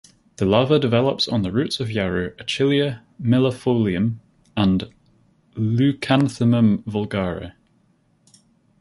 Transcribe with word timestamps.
The 0.37 0.45
larva 0.45 0.79
develops 0.79 1.27
on 1.27 1.43
the 1.43 1.51
roots 1.51 1.79
of 1.79 1.91
yarrow 1.91 2.31
"Achillea 2.39 3.01
millefolium" 3.21 4.15
and 4.57 4.89
"Leucanthemum 5.55 6.83
vulgare". 6.87 7.53